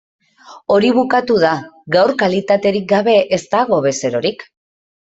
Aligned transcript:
Hori 0.75 0.89
bukatu 0.95 1.37
da, 1.43 1.51
gaur 1.97 2.15
kalitaterik 2.23 2.91
gabe 2.97 3.17
ez 3.39 3.43
dago 3.55 3.83
bezerorik. 3.91 4.47